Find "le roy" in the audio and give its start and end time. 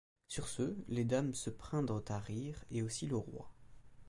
3.05-3.47